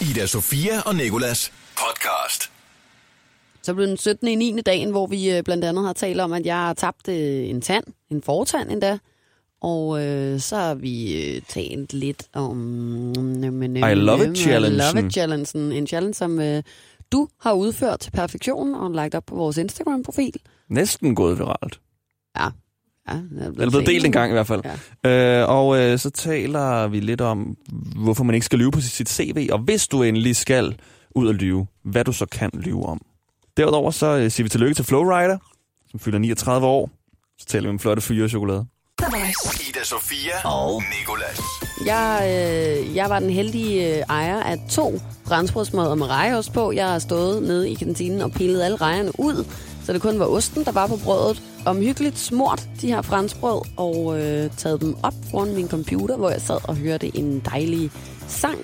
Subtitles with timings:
[0.00, 2.52] Ida Sofia og Nikolas podcast.
[3.62, 4.28] Så blev den 17.
[4.28, 4.60] i 9.
[4.60, 7.60] dagen, hvor vi øh, blandt andet har talt om, at jeg har tabt øh, en
[7.60, 8.98] tand, en fortand endda.
[9.60, 13.12] Og øh, så har vi øh, talt lidt om...
[13.12, 15.72] I love it I love it challengen.
[15.72, 16.62] En challenge, som øh,
[17.12, 20.40] du har udført til perfektion og lagt op på vores Instagram-profil.
[20.68, 21.80] Næsten gået viralt.
[22.38, 22.48] Ja.
[23.10, 24.62] Ja den er Eller blevet delt en gang i hvert fald.
[25.04, 25.40] Ja.
[25.40, 27.56] Øh, og øh, så taler vi lidt om,
[27.96, 30.76] hvorfor man ikke skal lyve på sit, CV, og hvis du endelig skal
[31.14, 33.00] ud og lyve, hvad du så kan lyve om.
[33.56, 35.38] Derudover så øh, siger vi tillykke til Flowrider,
[35.90, 36.90] som fylder 39 år.
[37.38, 38.66] Så taler vi om flotte fyre og chokolade.
[39.68, 41.40] Ida Sofia og Nikolas.
[41.86, 46.72] Jeg, øh, jeg var den heldige øh, ejer af to brændsbrødsmadder med rejeost på.
[46.72, 49.44] Jeg har stået nede i kantinen og pillet alle rejerne ud,
[49.84, 51.42] så det kun var osten, der var på brødet.
[51.66, 56.40] Omhyggeligt smurt de her franskbrød og øh, taget dem op foran min computer, hvor jeg
[56.40, 57.90] sad og hørte en dejlig
[58.28, 58.58] sang.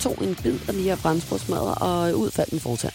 [0.00, 2.92] Tog en bid af de her franskbrødsmadder og ud faldt en fortand.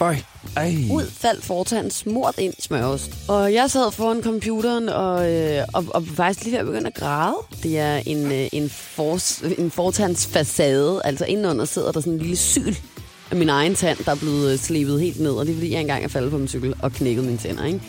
[0.00, 0.16] Øj.
[0.56, 0.74] Ej.
[0.90, 3.10] Ud faldt fortanden smurt ind i smørost.
[3.28, 6.94] Og jeg sad foran computeren og, øh, og, og faktisk lige ved at begynde at
[6.94, 7.36] græde.
[7.62, 11.00] Det er en, øh, en, fors, en fortandsfacade.
[11.04, 12.74] Altså indenunder sidder der sådan en lille syl
[13.30, 15.32] af min egen tand, der er blevet øh, slebet helt ned.
[15.32, 17.64] Og det er fordi, jeg engang er faldet på min cykel og knækket mine tænder,
[17.64, 17.80] ikke?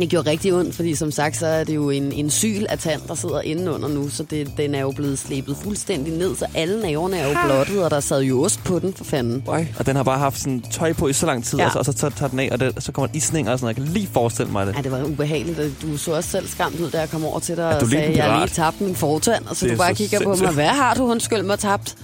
[0.00, 2.78] Det gjorde rigtig ondt, fordi som sagt, så er det jo en, en syl af
[2.78, 6.46] tand, der sidder indenunder nu, så det, den er jo blevet slebet fuldstændig ned, så
[6.54, 9.42] alle naverne er jo blottet, og der sad jo ost på den, for fanden.
[9.46, 9.66] Øj.
[9.78, 11.64] Og den har bare haft sådan tøj på i så lang tid, Ja.
[11.64, 11.68] ja.
[11.68, 13.58] og, så, og så tager, tager den af, og det, så kommer en isning og
[13.58, 13.76] sådan noget.
[13.78, 14.76] Jeg kan lige forestille mig det.
[14.76, 17.38] Ja, det var ubehageligt, og du så også selv skræmt ud, da jeg kom over
[17.38, 19.78] til dig Ja, og sagde, jeg har lige tabt min fortand, og så Det du
[19.78, 20.56] bare så kigger på mig, sindssygt.
[20.56, 21.96] hvad har du undskyld mig tabt?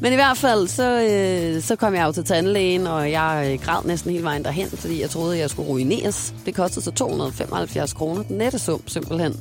[0.00, 3.64] Men i hvert fald, så, øh, så kom jeg jo til tandlægen, og jeg øh,
[3.66, 6.34] græd næsten hele vejen derhen, fordi jeg troede, jeg skulle ruineres.
[6.46, 9.36] Det kostede så 275 kroner, den nette sum simpelthen.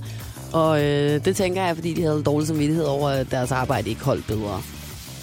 [0.53, 4.03] Og øh, det tænker jeg, fordi de havde dårlig samvittighed over, at deres arbejde ikke
[4.03, 4.61] holdt bedre.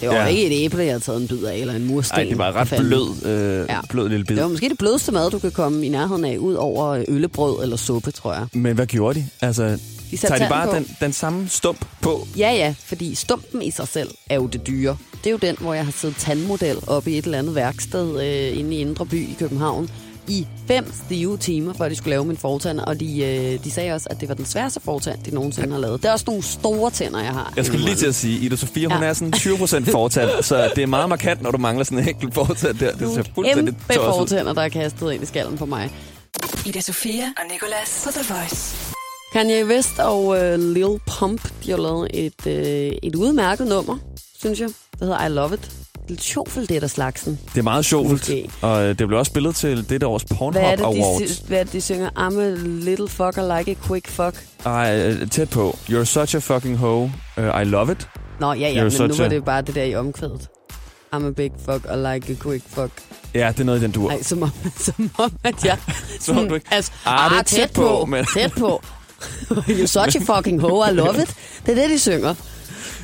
[0.01, 0.25] Det var ja.
[0.25, 2.19] Ikke et æble, jeg havde taget en bid af, eller en mursten.
[2.19, 2.87] Nej, det var ret fanden.
[2.87, 3.73] blød, øh, Ja.
[3.73, 3.79] ja.
[3.89, 4.35] blød lille bid.
[4.35, 7.63] Det var måske det blødeste mad, du kan komme i nærheden af, ud over øllebrød
[7.63, 8.45] eller suppe, tror jeg.
[8.53, 9.25] Men hvad gjorde de?
[9.41, 9.79] Altså,
[10.21, 10.75] De tager de bare på.
[10.75, 12.27] den, den samme stump på?
[12.37, 14.97] Ja, ja, fordi stumpen i sig selv er jo det dyre.
[15.23, 18.21] Det er jo den, hvor jeg har siddet tandmodel oppe i et eller andet værksted
[18.23, 19.89] øh, inde i Indre By i København
[20.27, 23.93] i fem stive timer, før de skulle lave min fortand, og de, øh, de sagde
[23.93, 26.01] også, at det var den sværeste fortand, de nogensinde har lavet.
[26.01, 27.53] Det er også nogle store tænder, jeg har.
[27.55, 29.09] Jeg skulle lige til at sige, Ida Sofia, hun Ja.
[29.09, 32.33] er sådan 20% fortand, så det er meget markant, når du mangler sådan en enkelt
[32.33, 32.91] fortand der.
[32.91, 35.91] Det Nogle fuldstændig tosset fortænder, der er kastet ind i skallen på mig.
[36.65, 38.92] Ida Sofia og Nicolas på The Voice.
[39.33, 43.97] Kanye West og øh, Lil Pump, de har lavet et, øh, et udmærket nummer,
[44.39, 44.67] synes jeg.
[44.91, 45.71] Det hedder I Love It.
[46.09, 47.39] Lidt sjovt, det der slagsen.
[47.53, 48.49] Det er meget sjovt, Måske.
[48.61, 51.39] og øh, det blev også spillet til dette års Pornhub Hvad er det, Awards.
[51.39, 52.09] de, hvad er det, de synger?
[52.09, 52.49] I'm a
[52.89, 54.45] little fucker like a quick fuck.
[54.65, 55.77] Ej, øh, tæt på.
[55.89, 57.13] You're such a fucking hoe.
[57.37, 58.07] Uh, I love it.
[58.39, 60.47] Nå, ja, ja, You're men nu var a- det bare det der i omkvædet.
[61.15, 62.91] I'm a big fuck og like a quick fuck.
[63.33, 64.07] Ja, det er noget i den dur.
[64.09, 65.77] Nej, som om, som om at jeg...
[66.19, 68.81] Som om du ikke- Altså, Ah, det er tæt på, men- Tæt på.
[69.67, 71.35] You're such a fucking hoe, I love it.
[71.65, 72.35] Det er det, de synger.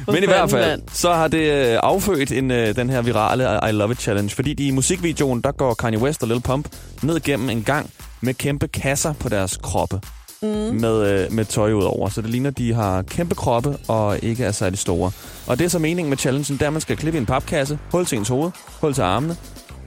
[0.07, 0.81] Men i hvert fald, mand.
[0.94, 4.68] så har det øh, affødt en, øh, den her virale I Love It Challenge, fordi
[4.68, 6.68] i musikvideoen, der går Kanye West og Lil Pump
[7.02, 7.90] ned gennem en gang
[8.22, 10.02] med kæmpe kasser på deres kroppe.
[10.41, 10.47] Mm.
[10.50, 12.09] Med, øh, med tøj ud over.
[12.09, 15.12] Så det ligner, de har kæmpe kroppe og ikke er særlig store.
[15.47, 18.06] Og det er så meningen med challengen, der man skal klippe i en papkasse, hul
[18.06, 19.35] til ens hoved, hul til armene,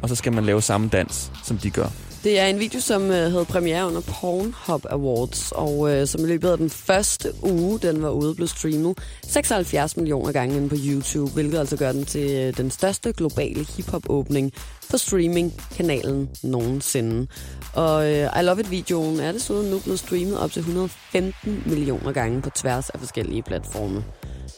[0.02, 1.88] og så skal man lave samme dans, som de gør.
[2.24, 6.26] Det er en video, som øh, havde premiere under Pornhub Awards, og øh, som i
[6.26, 10.76] løbet af den første uge, den var ude, blev streamet 76 millioner gange inde på
[10.86, 14.52] YouTube, hvilket altså gør den til øh, den største globale hiphop-åbning
[14.90, 17.26] på streaming-kanalen nogensinde.
[17.74, 22.42] Og øh, I Love It-videoen er desuden nu blevet streamet op til 115 millioner gange
[22.42, 24.04] på tværs af forskellige platforme.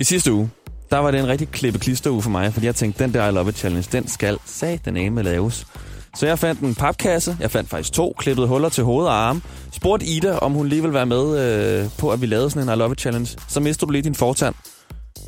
[0.00, 0.50] I sidste uge,
[0.90, 3.32] der var det en rigtig klippe klisteruge for mig, fordi jeg tænkte, den der I
[3.32, 5.66] Love It Challenge, den skal satan med laves.
[6.16, 9.40] Så jeg fandt en papkasse, jeg fandt faktisk to klippede huller til hoved og arme,
[9.72, 12.74] spurgte Ida, om hun lige ville være med øh, på, at vi lavede sådan en
[12.74, 13.30] I Love It Challenge.
[13.48, 14.54] Så mister du lige din fortand.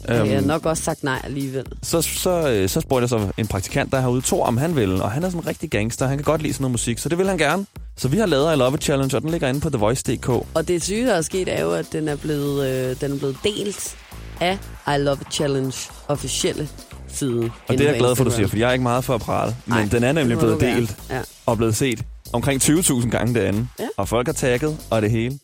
[0.09, 0.27] Øhm.
[0.27, 1.65] Jeg har nok også sagt nej alligevel.
[1.83, 4.77] så, så, øh, så spurgte jeg så en praktikant, der er herude, Thor, om han
[4.77, 5.03] ville.
[5.03, 6.07] Og han er sådan en rigtig gangster.
[6.07, 7.67] Han kan godt lide sådan noget musik, så det vil han gerne.
[7.97, 10.29] Så vi har lavet I Love It Challenge, og den ligger inde på TheVoice.dk.
[10.29, 13.19] Og det syge, der er sket, er jo, at den er blevet, øh, den er
[13.19, 13.97] blevet delt
[14.41, 14.59] af
[14.97, 15.77] I Love It Challenge
[16.09, 16.69] officielle
[17.09, 17.51] side.
[17.69, 19.21] Og det er jeg glad for, du siger, for jeg er ikke meget for at
[19.21, 19.57] prale.
[19.67, 21.21] Men Nej, den er nemlig det blevet delt Ja.
[21.47, 22.03] og blevet set
[22.33, 23.69] omkring 20.000 gange derinde.
[23.79, 23.89] Ja.
[23.97, 25.39] Og folk har tagget, og det hele.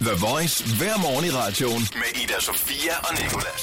[0.00, 3.62] The Voice hver morgen i radioen med Ida Sofia og Nikolas.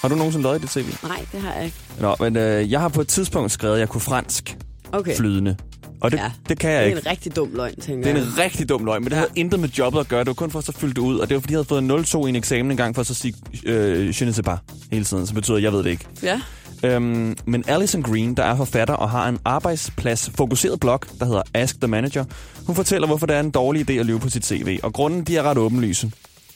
[0.00, 1.06] Har du nogensinde lavet i dit tv?
[1.08, 1.76] Nej, det har jeg ikke.
[2.00, 4.56] Nå, men øh, jeg har på et tidspunkt skrevet, at jeg kunne fransk
[4.92, 5.16] Okay.
[5.16, 5.56] flydende.
[6.00, 6.30] Og det, Ja.
[6.48, 7.06] det kan jeg Det er ikke.
[7.06, 8.26] en rigtig dum løgn, tænker Det er jeg.
[8.32, 9.20] en rigtig dum løgn, men det Ja.
[9.20, 10.20] havde intet med jobbet at gøre.
[10.20, 11.68] Det var kun for at så fylde det ud, og det var fordi, jeg havde
[11.68, 13.34] fået en 0-2 i en eksamen en gang, for at så sige
[13.66, 14.58] øh, je ne sais pas
[14.92, 16.06] hele tiden, så betyder, at jeg ved det ikke.
[16.22, 16.40] Ja.
[16.84, 21.80] Øhm, men Alison Green, der er forfatter og har en arbejdsplads-fokuseret blog, der hedder Ask
[21.80, 22.24] the Manager,
[22.66, 24.78] hun fortæller, hvorfor det er en dårlig idé at lyve på sit CV.
[24.82, 26.12] Og grunden, de er ret åbenlyse.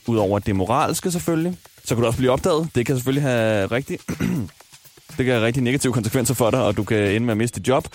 [0.06, 2.69] Udover det moralske selvfølgelig, så kan du også blive opdaget.
[2.75, 3.99] Det kan selvfølgelig have rigtig,
[5.17, 7.61] det kan have rigtig negative konsekvenser for dig, og du kan ende med at miste
[7.61, 7.88] dit job.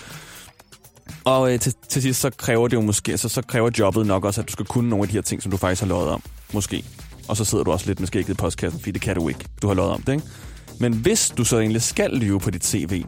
[1.24, 4.24] Og øh, til, til sidst, så kræver det jo måske, så, så kræver jobbet nok
[4.24, 6.08] også, at du skal kunne nogle af de her ting, som du faktisk har løjet
[6.08, 6.22] om.
[6.52, 6.84] Måske.
[7.28, 9.44] Og så sidder du også lidt med skægget i postkassen, fordi det kan du ikke.
[9.62, 10.24] Du har løjet om det, ikke?
[10.80, 13.04] Men hvis du så egentlig skal lyve på dit CV,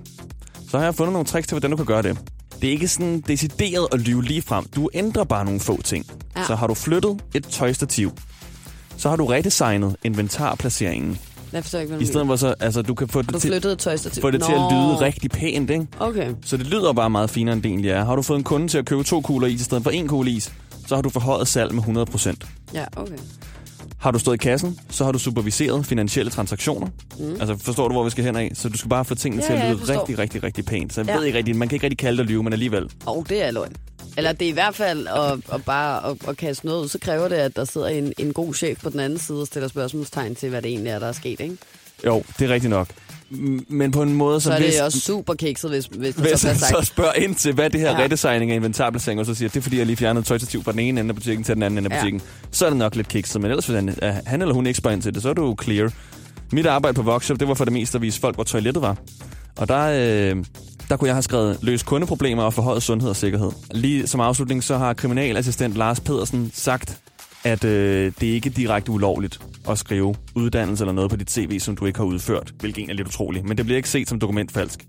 [0.70, 2.18] så har jeg fundet nogle tricks til, hvordan du kan gøre det.
[2.60, 4.64] Det er ikke sådan decideret at lyve lige frem.
[4.76, 6.06] Du ændrer bare nogle få ting.
[6.36, 6.44] Ja.
[6.44, 8.12] Så har du flyttet et tøjstativ.
[8.96, 11.18] Så har du redesignet inventarplaceringen.
[11.52, 12.36] Jeg forstår ikke, hvad I du stedet mener.
[12.36, 13.50] for så, altså du kan få det, til,
[14.20, 15.86] få det til at lyde rigtig pænt, ikke?
[16.00, 16.32] Okay.
[16.44, 18.04] Så det lyder bare meget finere, end det egentlig er.
[18.04, 20.08] Har du fået en kunde til at købe to kugler is i stedet for en
[20.08, 20.52] kugle is,
[20.86, 22.34] så har du forhøjet salg med 100%.
[22.74, 23.16] Ja, okay.
[23.98, 26.86] Har du stået i kassen, så har du superviseret finansielle transaktioner.
[27.18, 27.30] Mm.
[27.40, 28.50] Altså forstår du, hvor vi skal hen af?
[28.54, 30.00] Så du skal bare få tingene Ja, til ja, at lyde forstår.
[30.00, 30.92] rigtig, rigtig, rigtig pænt.
[30.94, 31.16] Så jeg Ja.
[31.16, 32.84] ved ikke rigtig, man kan ikke rigtig kalde det lyve, men alligevel.
[33.06, 33.72] Og oh, det er løgn.
[34.16, 36.98] Eller det er i hvert fald at, at bare at, at kaste noget ud, så
[36.98, 39.68] kræver det, at der sidder en, en god chef på den anden side og stiller
[39.68, 41.56] spørgsmålstegn til, hvad det egentlig er, der er sket, ikke?
[42.06, 42.88] Jo, det er rigtigt nok.
[43.68, 46.30] Men på en måde, Så så, er det hvis, også super kikset, hvis, hvis hvis
[46.30, 46.58] så sagt.
[46.58, 47.98] så spørger ind til, hvad det her Ja.
[48.04, 50.80] redesigning af inventarplacering, og så siger, det er fordi, jeg lige fjernede tøjstativ fra den
[50.80, 52.00] ene ende af butikken til den anden ende af Ja.
[52.02, 53.40] butikken, så er det nok lidt kikset.
[53.42, 53.94] Men ellers, hvis han,
[54.26, 55.92] han eller hun ikke spørger ind til det, så er du clear.
[56.52, 58.96] Mit arbejde på Voxshop, det var for det meste at vise folk, hvor toilettet var.
[59.56, 59.80] Og der,
[60.34, 60.44] øh,
[60.88, 63.50] der kunne jeg have skrevet løs kundeproblemer og forhøjet sundhed og sikkerhed.
[63.70, 66.98] Lige som afslutning, så har kriminalassistent Lars Pedersen sagt,
[67.44, 71.60] at øh, det ikke er direkte ulovligt at skrive uddannelse eller noget på dit CV,
[71.60, 73.44] som du ikke har udført, hvilket egentlig er lidt utroligt.
[73.48, 74.86] Men det bliver ikke set som dokumentfalsk.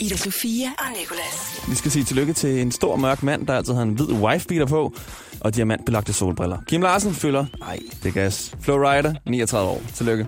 [0.00, 1.64] Ida Sofia og Nicolas.
[1.68, 4.66] Vi skal sige tillykke til en stor mørk mand, der altid har en hvid wifebeater
[4.66, 4.94] på,
[5.40, 6.58] og diamantbelagte solbriller.
[6.66, 8.54] Kim Larsen fylder, nej, det er gas.
[8.60, 9.82] Flowrider, 39 år.
[9.94, 10.26] Tillykke.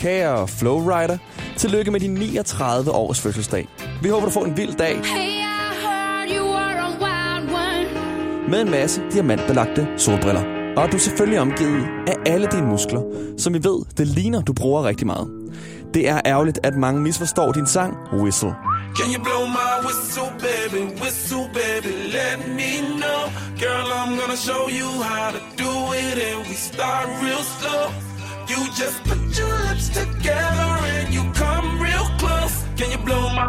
[0.00, 1.18] Kære Flowrider,
[1.56, 3.68] tillykke med din 39 års fødselsdag.
[4.02, 5.34] Vi håber, du får en vild dag Hey,
[8.48, 10.44] med en masse diamantbelagte solbriller.
[10.76, 13.02] Og du er selvfølgelig omgivet af alle dine muskler,
[13.38, 15.28] som vi ved, det ligner, du bruger rigtig meget.
[15.94, 18.54] Det er ærgerligt, at mange misforstår din sang Whistle.
[18.98, 20.80] Can you blow my whistle, baby?
[21.02, 23.20] Whistle, baby, let me know.
[23.64, 25.72] Girl, I'm gonna show you how to do
[26.04, 27.84] it, and we start real slow.
[28.50, 31.43] You just put your lips together and you come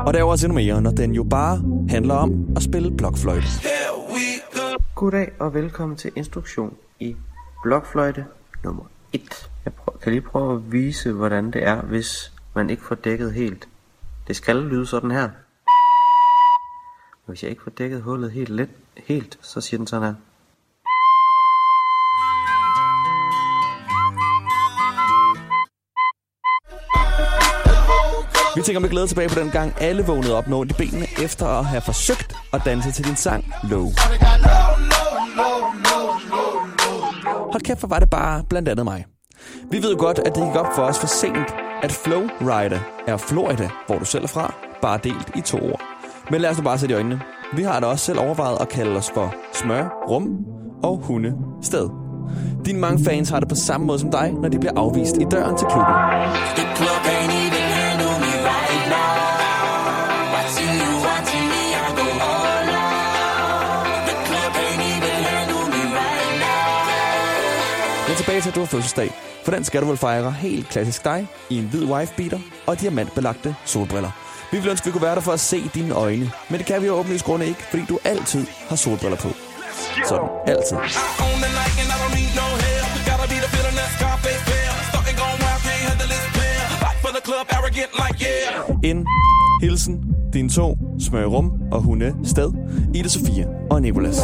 [0.06, 3.48] og der er også endnu mere, når den jo bare handler om at spille blokfløjte.
[4.96, 7.16] Goddag og velkommen til instruktion i
[7.64, 8.26] blokfløjte
[8.64, 9.50] nummer 1.
[9.66, 13.34] Jeg prøver, kan lige prøve at vise, hvordan det er, hvis man ikke får dækket
[13.34, 13.68] helt.
[14.28, 15.30] Det skal lyde sådan her.
[17.26, 20.16] Hvis jeg ikke får dækket hullet helt let, helt, så siger den sådan her.
[28.56, 31.46] Vi tænker med glæde tilbage på den gang, alle vågnede op nående i benene efter
[31.46, 33.92] at have forsøgt at danse til din sang Low.
[37.52, 39.06] Hold kæft, for var det bare blandt andet mig.
[39.72, 43.70] Vi ved godt, at det gik op for os for sent, at Flowrider er Florida,
[43.88, 45.82] hvor du selv er fra, bare delt i to ord.
[46.32, 47.22] Men lad os nu bare sætte i øjnene.
[47.56, 50.38] Vi har da også selv overvejet at kalde os for smør, rum
[50.84, 51.90] og hunde sted.
[52.66, 55.26] Dine mange fans har det på samme måde som dig, når de bliver afvist i
[55.32, 55.96] døren til klubben.
[56.56, 57.55] The club ain't
[68.16, 69.12] Men tilbage til, at du har fødselsdag.
[69.44, 73.56] For den skal du vel fejre helt klassisk dig i en hvid wifebeater og diamantbelagte
[73.66, 74.12] solbriller.
[74.52, 76.32] Vi vil ønske, at vi kunne være der for at se dine øjne.
[76.50, 79.28] Men det kan vi jo åbenlyst grunde ikke, fordi du altid har solbriller på.
[80.08, 80.78] Sådan, altid.
[88.84, 89.08] En
[89.62, 90.04] hilsen,
[90.34, 92.52] din to, smørum og hunde sted,
[92.94, 94.20] Ida Sofia og Nicolas.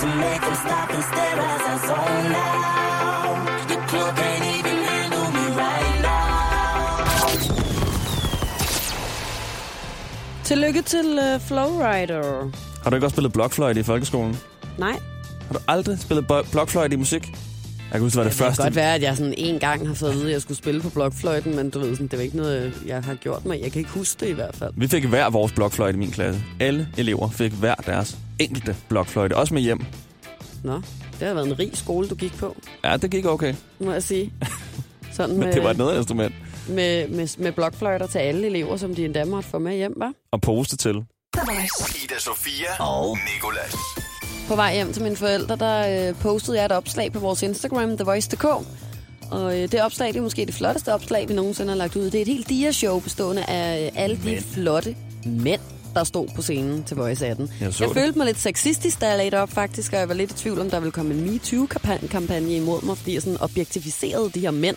[0.00, 3.38] To make them stop and stare as I zone out.
[3.70, 7.28] The club can't even handle me right now.
[10.44, 12.50] Tillykke til uh, Flowrider.
[12.82, 14.36] Har du ikke også spillet blokfløjte i folkeskolen?
[14.78, 14.98] Nej,
[15.46, 17.22] Har du aldrig spillet blokfløjte i musik?
[17.26, 18.62] Jeg kan huske, det var det, det kan første.
[18.62, 20.80] godt være, at jeg sådan en gang har fået at vide, at jeg skulle spille
[20.80, 23.60] på blokfløjten, men du ved, sådan, det var ikke noget, jeg har gjort mig.
[23.62, 24.70] Jeg kan ikke huske det i hvert fald.
[24.76, 26.40] Vi fik hver vores blokfløjte i min klasse.
[26.60, 29.36] Alle elever fik hver deres enkelte blokfløjte.
[29.36, 29.80] Også med hjem.
[30.64, 30.74] Nå,
[31.20, 33.54] det har været en rig skole, du gik på, Ja, det gik okay.
[33.80, 34.32] må jeg sige.
[35.12, 36.34] Sådan Men med, det var et noget instrument.
[36.68, 40.12] med, med, med blokfløjter til alle elever, som de endda måtte få med hjem, var.
[40.32, 40.94] Og poste til.
[42.04, 43.74] Ida Sofia og Nicolas.
[44.48, 47.96] På vej hjem til mine forældre, der øh, postede jeg et opslag på vores Instagram,
[47.96, 48.44] TheVoice.dk,
[49.30, 52.04] Og øh, det opslag, det er måske det flotteste opslag, vi nogensinde har lagt ud.
[52.04, 55.60] Det er et helt dia-show bestående af øh, alle de flotte mænd,
[55.98, 57.50] der stod på scenen til Voice 18.
[57.60, 57.96] Jeg jeg det.
[57.96, 60.34] følte mig lidt sexistisk, da jeg lagde det op faktisk, og jeg var lidt i
[60.34, 64.50] tvivl om, der ville komme en MeToo-kampagne imod mig, fordi jeg sådan objektificerede de her
[64.50, 64.76] mænd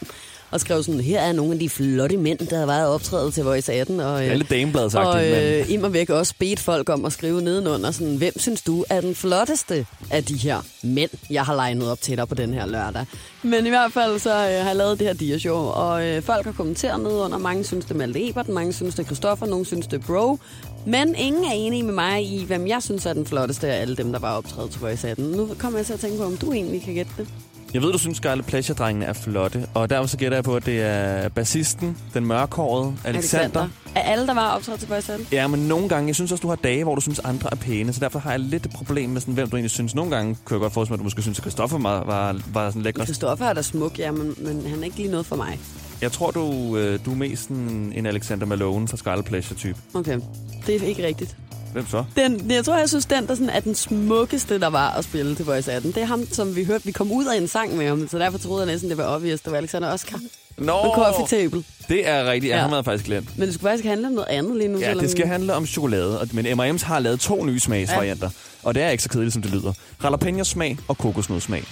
[0.51, 3.43] og skrev sådan, her er nogle af de flotte mænd, der har været optrædet til
[3.43, 3.99] Voice 18.
[3.99, 7.41] Og, øh, Alle damebladsagtigt, og men- øh, immer væk også bedt folk om at skrive
[7.41, 11.91] nedenunder, sådan, hvem synes du er den flotteste af de her mænd, jeg har legnet
[11.91, 13.05] op til dig på den her lørdag.
[13.43, 16.45] Men i hvert fald så øh, har jeg lavet det her dia-show, og øh, folk
[16.45, 17.37] har kommenteret nedenunder.
[17.37, 20.05] Mange synes, det er Malte Ebert, mange synes, det er Christoffer, nogle synes, det er
[20.07, 20.37] Bro.
[20.85, 23.95] Men ingen er enige med mig i, hvem jeg synes er den flotteste af alle
[23.95, 25.25] dem, der var optrædet til Voice 18.
[25.25, 27.27] Nu kommer jeg til at tænke på, om du egentlig kan gætte det.
[27.73, 30.65] Jeg ved, du synes, Scarlet Pleasure-drengene er flotte, og derfor så gætter jeg på, at
[30.65, 33.43] det er bassisten, den mørkhårede, Alexander.
[33.43, 33.69] Alexander.
[33.95, 35.27] Af alle, der var optrædet til Voice 18?
[35.31, 37.55] Ja, men nogle gange, jeg synes også, du har dage, hvor du synes, andre er
[37.55, 39.95] pæne, så derfor har jeg lidt et problem med, sådan, hvem du egentlig synes.
[39.95, 42.41] Nogle gange kunne jeg godt forestille mig, at du måske synes, at Christoffer var, var,
[42.53, 43.05] var sådan lækker.
[43.05, 45.59] Christoffer er da smuk, ja, men, men han er ikke lige noget for mig.
[46.01, 49.77] Jeg tror, du, øh, du er mest sådan en Alexander Malone fra Scarlet Pleasure-type.
[49.93, 50.19] Okay,
[50.67, 51.35] det er ikke rigtigt.
[51.73, 52.03] Hvem så?
[52.15, 55.35] Den, jeg tror, jeg synes, den der sådan er den smukkeste, der var at spille
[55.35, 55.91] til Voice 18.
[55.91, 56.85] Det er ham, som vi hørte.
[56.85, 59.15] Vi kom ud af en sang med ham, så derfor troede jeg næsten, det var
[59.15, 59.41] obvious.
[59.41, 60.19] Det var Alexander Oscar.
[60.57, 61.63] Nå, På Coffee Table.
[61.89, 62.51] det er rigtigt.
[62.51, 62.55] Ja.
[62.55, 62.61] Ja.
[62.61, 63.37] Han havde faktisk glemt.
[63.37, 64.79] Men det skulle faktisk handle om noget andet lige nu.
[64.79, 66.19] Ja, selvom- det skal handle om chokolade.
[66.19, 68.29] og- Men M&M's har lavet to nye smagsvarianter.
[68.63, 69.73] Og det er ikke så kedeligt, som det lyder.
[70.03, 71.63] Jalapeno smag og kokosnødsmag.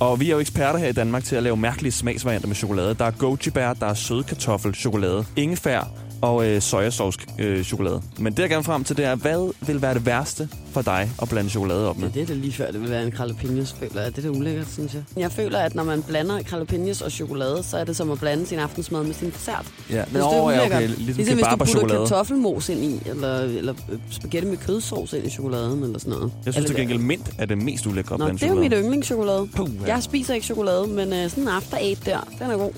[0.00, 2.94] Og vi er jo eksperter her i Danmark til at lave mærkelige smagsvarianter med chokolade.
[2.94, 8.02] Der er goji bær, der er sød kartoffel, chokolade, ingefær og øh, sojasauce øh, chokolade.
[8.18, 11.10] Men det jeg gerne frem til, det er, hvad vil være det værste for dig
[11.22, 12.08] at blande chokolade op med?
[12.08, 14.16] Ja, det er det lige før, det vil være en jalapenos, føler jeg.
[14.16, 15.02] Det er da ulækkert, synes jeg.
[15.16, 18.46] Jeg føler, at når man blander jalapenos og chokolade, så er det som at blande
[18.46, 19.66] sin aftensmad med sin dessert.
[19.90, 20.78] Ja, men det er over, ja, ulækkert.
[20.82, 21.98] okay, ligesom, ligesom hvis du putter chokolade.
[21.98, 26.32] kartoffelmos ind i, eller, eller øh, spaghetti med kødsovs ind i chokoladen, eller sådan noget.
[26.44, 28.54] Jeg synes til gengæld, mint er det mest ulækre at Nå, blande det er jo
[28.54, 28.84] mit chokolade.
[28.84, 29.46] yndlingschokolade.
[29.56, 29.94] Puh, ja.
[29.94, 32.72] Jeg spiser ikke chokolade, men øh, sådan en after eight der, den er god.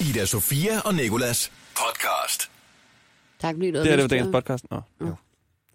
[0.00, 1.50] Ida Sofia og Nikolas
[1.84, 2.50] podcast.
[3.40, 4.64] Tak, fordi du Det er det jo lyst dagens til podcast.
[4.70, 5.10] Nå, ja.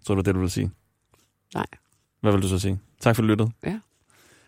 [0.04, 0.70] Så er det det, du vil sige.
[1.54, 1.66] Nej.
[2.20, 2.80] Hvad vil du så sige?
[3.00, 3.50] Tak for du lyttede.
[3.64, 3.80] Ja.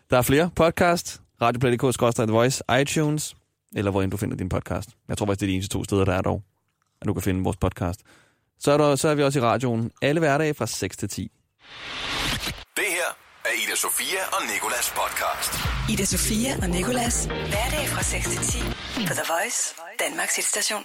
[0.09, 1.21] Der er flere podcast.
[1.41, 3.35] Radioplay.dk, Skorstræk Voice, iTunes,
[3.75, 4.89] eller hvor end du finder din podcast.
[5.07, 6.43] Jeg tror faktisk, det er de eneste to steder, der er dog,
[7.01, 8.01] at du kan finde vores podcast.
[8.59, 11.31] Så er, der, så er vi også i radioen alle hverdage fra 6 til 10.
[12.75, 13.09] Det her
[13.45, 15.51] er Ida Sofia og Nikolas podcast.
[15.91, 17.25] Ida Sofia og Nicolas.
[17.25, 18.59] Hverdag fra 6 til 10
[19.07, 20.83] på The Voice, Danmarks hitstation.